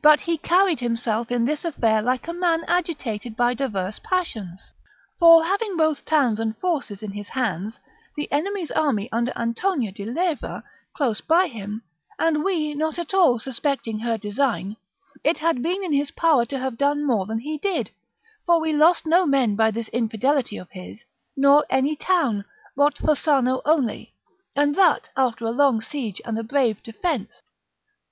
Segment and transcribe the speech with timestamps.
[0.00, 4.70] But he carried himself in this affair like a man agitated by divers passions;
[5.18, 7.74] for having both towns and forces in his hands,
[8.16, 10.62] the enemy's army under Antonio de Leyva
[10.94, 11.82] close by him,
[12.16, 14.76] and we not at all suspecting his design,
[15.24, 17.90] it had been in his power to have done more than he did;
[18.46, 21.02] for we lost no men by this infidelity of his,
[21.36, 22.44] nor any town,
[22.76, 24.14] but Fossano only,
[24.54, 27.32] and that after a long siege and a brave defence.